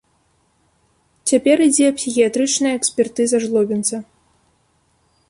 Цяпер 1.31 1.57
ідзе 1.67 1.87
псіхіятрычная 1.97 2.71
экспертыза 2.79 3.37
жлобінца. 3.45 3.97